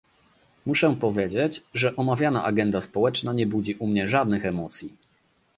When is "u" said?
3.75-3.87